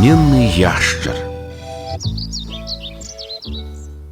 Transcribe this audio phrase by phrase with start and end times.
[0.00, 1.16] каменны яшчар.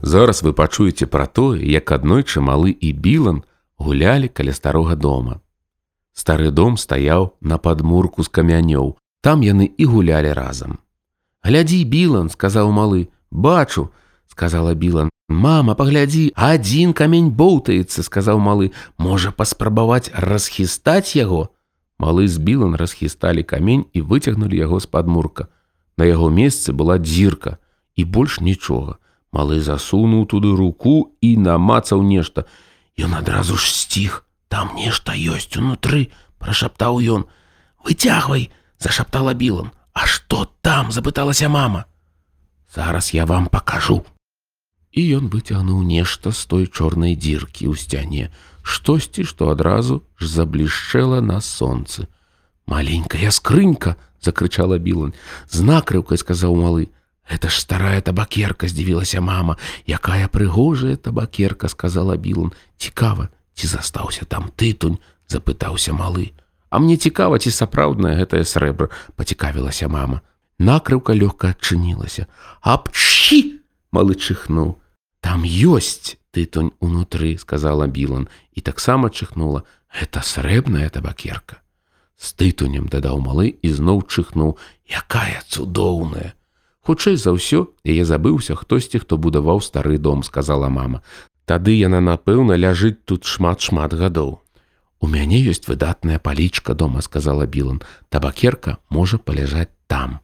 [0.02, 3.42] Зараз вы пачуеце пра тое, як аднойчы малы і білан
[3.78, 5.40] гулялі каля старога дома.
[6.12, 10.78] Стары дом стаяў на падмурку з камянёў, там яны і гулялі разам.
[11.42, 13.90] Глядзі, білан, сказаў малы, бачу,
[14.28, 15.10] сказала білан.
[15.28, 21.48] Мама, паглядзі, адзін камень боўтаецца, сказаў малы, можа паспрабаваць расхістаць яго.
[21.98, 25.48] Малы з білан расхісталі камень і выцягнулі яго з падмурка.
[25.98, 27.58] На яго месцы была дзірка
[27.94, 28.98] і больш нічога.
[29.34, 32.46] Малы засунуў туды руку і намацаў нешта.
[32.98, 37.26] Ён адразу ж сціх, там нешта ёсць унутры, прашаптаў ён.
[37.82, 39.72] Выцягвай, зашаптала білам.
[39.94, 41.86] А што там запыталася мама.
[42.74, 44.02] Зараз я вам пакажу.
[44.90, 48.30] І ён выцягнуў нешта з той чорнай дзіркі ў сцяне,
[48.62, 52.06] штосьці, што адразу ж заблішчэла на сонцы.
[52.66, 55.14] Маленькая скрынька, закрычала білан,
[55.48, 56.88] з накрыўкай сказаў малы,
[57.24, 59.56] Это ж старая табакерка здзівілася мама,
[59.88, 66.32] якая прыгожая табакерка сказала білан, цікава, ці застаўся там тытунь, запытаўся малы.
[66.68, 70.20] А мне цікава, ці сапраўднае гэтае срэбра, пацікавілася мама.
[70.58, 72.26] Накрыўка лёгка адчынілася.
[72.60, 73.64] Апчхі!
[73.94, 74.82] малы чыхнуў.
[75.22, 81.62] Там ёсць тытунь унутры, сказала білан і таксама чыхнула: гэта срэбная табакерка.
[82.19, 84.59] З тытунем дадаў малы і зноў чыхнуў,
[84.91, 86.35] якая цудоўная.
[86.83, 90.99] Хутчэй за ўсё яе забыўся хтосьці, хто будаваў стары дом, сказала мама.
[91.47, 94.43] Тады яна, напэўна, ляжыць тут шмат-шмат гадоў.
[94.99, 97.79] У мяне ёсць выдатная палічка дома, сказала Білан.
[98.09, 100.19] Табакерка можа паляжаць там.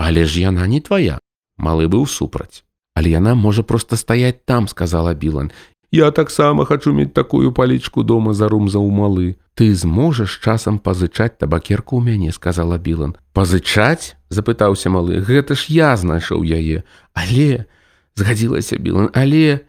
[0.00, 1.20] Але ж яна не твая.
[1.60, 2.64] Малы быў супраць.
[2.96, 5.52] Але яна можа проста стаяць там, сказала Білан.
[5.90, 9.34] Я таксама хачу мець такую палічку дома за румзаў малы.
[9.58, 13.18] Ты зможаш часам пазычаць табакерку ў мяне, сказала Білан.
[13.34, 14.14] Пазычаць?
[14.30, 15.18] запытаўся малы.
[15.18, 16.86] Гэта ж я знайшоў яе.
[17.12, 17.66] Але
[18.14, 19.66] згадзілася Білан, але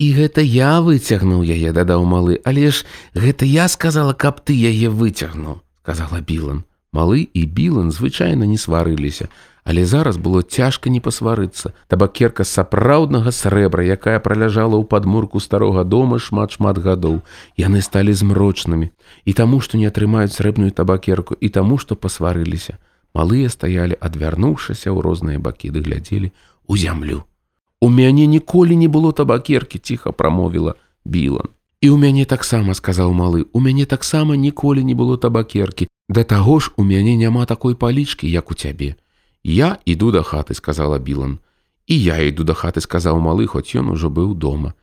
[0.00, 4.88] і гэта я выцягнуў яе, дадаў малы, але ж гэта я сказала, каб ты яе
[4.88, 6.64] выцягнуў, сказала Білан.
[6.93, 9.29] Малы і Білан звычайна не сварыліся.
[9.63, 11.73] Але зараз было цяжка не пасварыцца.
[11.87, 17.21] Табакерка сапраўднага срэбра, якая праляжала ў падмурку старога дома шмат-шмат гадоў.
[17.53, 18.89] Яны сталі змрочнымі.
[19.25, 22.81] І таму, што не атрымаюць срэбную табакерку і таму, што пасварыліся.
[23.13, 26.33] Малыя стаялі, адвярнуўшыся ў розныя бакі ды глядзелі
[26.65, 27.29] у зямлю.
[27.81, 31.53] У мяне ніколі не было табакеркі, ціха прамовіла Білан.
[31.83, 35.87] І ў мяне таксама сказаў малы, у мяне таксама ніколі не было табакеркі.
[36.09, 38.95] Да таго ж у мяне няма такой палічкі, як у цябе.
[39.43, 41.39] Я іду да хаты, сказала Білан.
[41.87, 44.73] І я іду да хаты, сказаў малы, хоць ён ужо быў дома.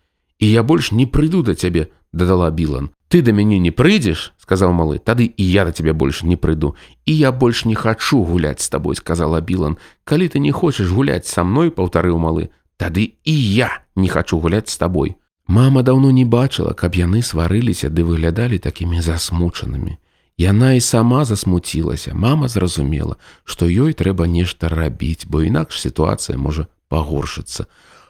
[0.41, 2.89] І я больш не прыйду да цябе, дадала Білан.
[3.09, 6.75] Ты да мяне не прыйдзеш, сказаў малы, тады і я да цябе больш не прыйду.
[7.05, 9.77] І я больш не хачу гуляць з табой, сказала Білан.
[10.05, 12.49] Калі ты не хочаш гуляць са мной, паўтарыў малы,
[12.81, 15.17] тады і я не хачу гуляць з табой.
[15.47, 19.97] Мама даўно не бачыла, каб яны сварыліся ды выглядалі такімі засмучанымі.
[20.39, 22.13] Яна і сама засмуцілася.
[22.15, 27.67] Мама зразумела, што ёй трэба нешта рабіць, бо інакш сітуацыя можа пагоршыцца.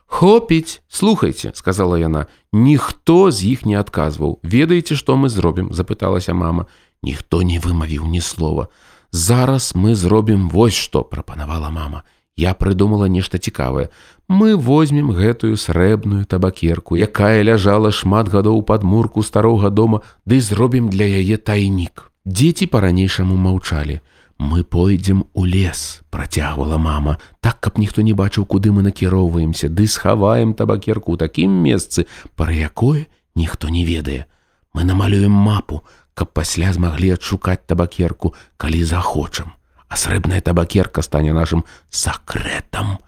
[0.06, 4.39] Хопіць, слухайце, сказала яна, ніхто з іх не адказваў.
[4.43, 6.67] Ведаеце, што мы зробім, запыталася мама.
[7.03, 8.69] Ніхто не вымавіў ні слова.
[9.12, 12.03] Зараз мы зробім вось што прапанавала мама.
[12.38, 13.90] Я прыдумала нешта цікавае.
[14.28, 20.90] Мы возьмем гэтую срэбную табакерку, якая ляжала шмат гадоў пад мурку старога дома, ды зробім
[20.90, 22.12] для яе тайнік.
[22.25, 24.00] Дзеці па-ранейшаму маўчалі.
[24.42, 29.86] Мы пойдзем у лес, працягвала мама, так каб ніхто не бачыў, куды мы накіроўваемся, ды
[29.86, 33.06] схаваем табакерку ў такім месцы, пра якое
[33.36, 34.25] ніхто не ведае.
[34.74, 35.84] Мы намалюем мапу,
[36.16, 39.53] каб пасля змаглі адшукаць табакерку, калі захочам.
[39.91, 42.99] А срэбная табакерка стане нашым сакрэтам.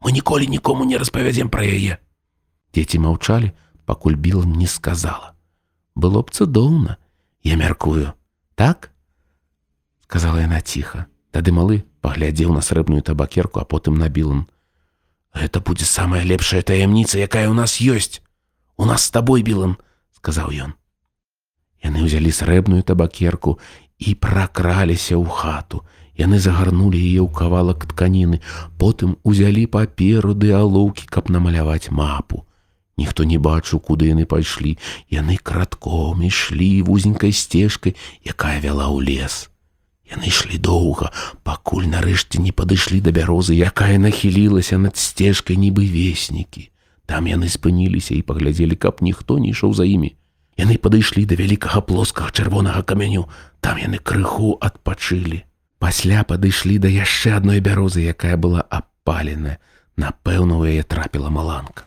[0.00, 1.98] Мы ніколі нікому не распавядзем пра яе.
[2.76, 3.56] Дзеці маўчалі,
[3.88, 5.32] пакуль біл не сказала.
[5.96, 7.00] Было б цудоўна,
[7.42, 8.12] я мяркую,
[8.56, 8.90] так
[10.08, 11.06] сказала яна ціха
[11.36, 14.46] тады малы паглядзеў на срэбную табакерку а потым на білан
[15.34, 18.22] это будзе самая лепшая таямніца якая ў нас ёсць
[18.80, 19.76] у нас з табой білан
[20.16, 20.72] сказаў ён
[21.84, 23.58] яны ўзялі срэбную табакерку
[23.98, 25.84] і пракраліся ў хату
[26.20, 28.42] яны загарнулі яе ў кавалак тканіны
[28.80, 32.46] потым узялі паперу ды алоўкі каб намаляваць мапу
[32.96, 34.78] Ніхто не бачыў, куды яны пайшлі.
[35.12, 37.92] Яны кратком ішлі вузенькай сцежкай,
[38.24, 39.52] якая вяла ў лес.
[40.08, 41.12] Яны ішлі доўга,
[41.44, 46.70] пакуль нарэшце не падышлі да бярозы, якая нахілілася над сцежкай нібы веснікі.
[47.04, 50.16] Там яны спыніліся і паглядзелі, каб ніхто не ішоў за імі.
[50.56, 53.28] Яны падышлі да вялікага плоскага чырвонага камяню,
[53.60, 55.44] там яны крыху адпачылі.
[55.80, 59.58] Пасля падышлі да яшчэ адной бярозы, якая была апаленая.
[59.96, 61.84] Напэўна, у яе трапіла маланка.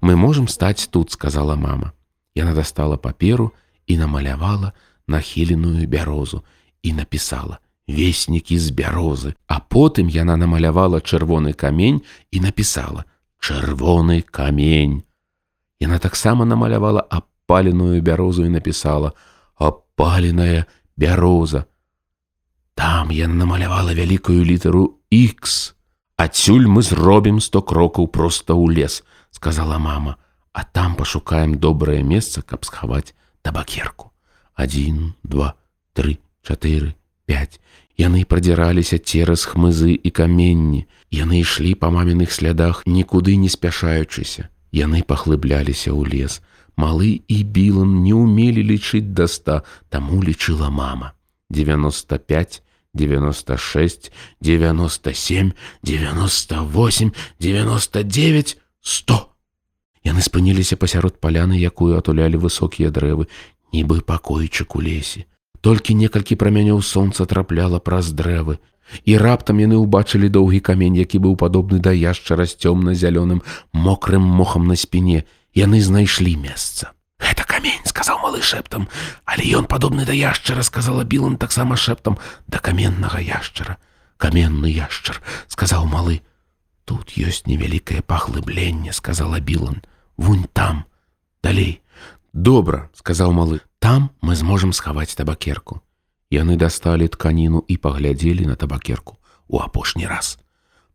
[0.00, 1.92] Мы можам стаць тут, сказала мама.
[2.34, 3.52] Яна дастала паперу
[3.86, 4.72] і намалявала
[5.06, 6.44] нахіленую бярозу
[6.82, 13.08] і напісала веснікі з бярозы, а потым яна намалявала чырвоны камень і напісала
[13.40, 15.02] чырвоны камень.
[15.80, 19.12] Яна таксама намалявала апаленую бярозу і напісала
[19.56, 20.66] апаленая
[20.96, 21.64] бяроза.
[22.74, 25.74] Там яна намалявала вялікую літару X.
[26.16, 30.16] Адсюль мы зробім сто крокаў проста ў лес, сказала мама,
[30.52, 34.10] а там пашукаем добрае месца, каб схаваць табакерку.
[34.54, 35.54] Адзін, два,
[35.94, 36.94] тры, чатыры,
[37.26, 37.60] пять.
[37.98, 40.86] Яны прадзіраліся цераз хмызы і каменні.
[41.10, 44.50] Яны ішлі па маміных слядах, нікуды не спяшаючыся.
[44.70, 46.38] Яны пахлыбляліся ў лес.
[46.78, 51.14] Малы і білан не ўмелі лічыць да ста, таму лічыла мама.
[51.50, 52.61] 95,
[52.94, 59.28] 96, 97, 98, 99, 100.
[60.04, 63.28] Яны спыніліся пасярод паляны, якую атулялі высокія дрэвы,
[63.72, 65.26] нібы пакойчык у лесе.
[65.60, 68.58] Толькі некалькі прамянёў сонца трапляла праз дрэвы.
[69.04, 74.64] І раптам яны ўбачылі доўгі камень, які быў падобны да яшчара з цёмна-зялёным мокрым мохам
[74.66, 75.28] на спіне.
[75.52, 76.96] Яны знайшлі месца.
[77.20, 78.88] Гэта камень сказаў малы шэптам,
[79.24, 83.78] але ён падобны да яшчара сказала білан таксама шэптам да каменнага яшчара.
[84.16, 86.22] Каменны яшчар сказаў малы.
[86.84, 89.82] Тут ёсць невялікае пахлыбленне, сказала білан.
[90.16, 90.86] Вунь там,
[91.42, 91.82] далей.
[92.32, 95.82] Добра, сказаў малы, там мы зможам схаваць табакерку.
[96.30, 99.18] Яны дасталі тканіну і паглядзелі на табакерку
[99.48, 100.38] у апошні раз.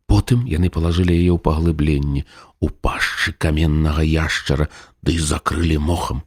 [0.06, 2.26] Потым яны палажылі яе ў паглыбленні
[2.60, 4.68] у пашчы каменнага яшчара,
[5.00, 6.22] ды да закрылі мохам.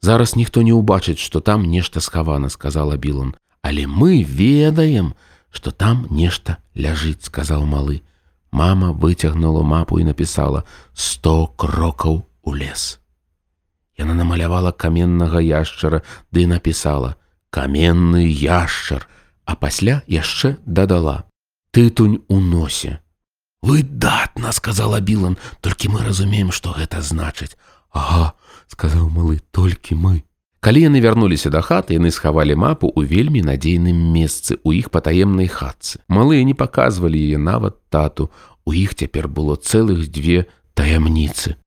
[0.00, 5.14] Зараз ніхто не ўбачыць, што там нешта схавана, сказала Білан, але мы ведаем,
[5.50, 8.02] што там нешта ляжыць, сказаў малы.
[8.50, 10.64] Мама выцягнула мапу і напісала
[10.94, 13.00] сто крокаў у лес.
[13.98, 17.18] Яна намалявала каменнага яшчара, ды напісала:
[17.50, 19.08] каменны яшчар,
[19.44, 21.26] а пасля яшчэ дадала:
[21.74, 23.00] тытунь у носе.
[23.60, 27.58] Выдатна, сказала Білан, толькі мы разумеем, што гэта значыць.
[27.97, 28.33] Ага,
[28.67, 30.23] сказаў малы, толькі мы.
[30.63, 35.51] Калі яны вярнуліся да хаты, яны схавалі мапу ў вельмі надзейным месцы у іх патаемнай
[35.51, 35.99] хатцы.
[36.07, 38.31] Малыя не паказвалі яе нават тату.
[38.63, 41.59] У іх цяпер было цэлых дзве таямніцы.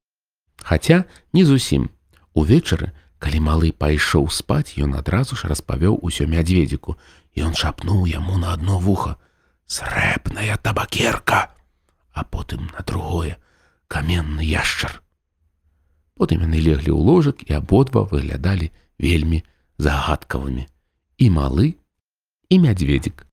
[0.65, 1.05] Хаця
[1.37, 1.91] не зусім.
[2.33, 6.97] Увечары, калі малы пайшоў спаць, ён адразу ж распавёў усё мядзведзіку.
[7.37, 9.21] Ён шапнуў яму на одно вуха:
[9.69, 11.53] срэбная табакерка
[12.17, 13.37] а потым на другое
[13.89, 15.03] каменны яшчар.
[16.17, 19.43] Потым яны леглі ў ложак і абодва выглядалі вельмі
[19.79, 20.65] загадкавымі
[21.19, 21.75] і малы
[22.49, 23.27] і мядзведзік.